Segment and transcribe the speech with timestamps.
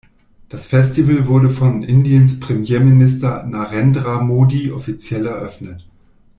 [0.49, 5.85] Das Festival wurde von Indiens Premierminister Narendra Modi offiziell eröffnet.